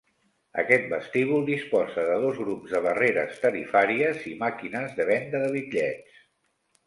[0.59, 6.25] Aquest vestíbul disposa de dos grups de barreres tarifàries i màquines de venda de bitllets.